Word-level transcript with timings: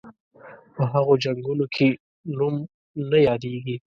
په 0.75 0.83
هغو 0.93 1.13
جنګونو 1.23 1.65
کې 1.75 1.87
نوم 2.37 2.55
نه 3.09 3.17
یادیږي. 3.27 3.75